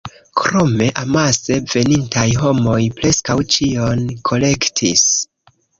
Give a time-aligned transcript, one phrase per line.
[0.43, 5.11] Krome, amase venintaj homoj preskaŭ ĉion kolektis.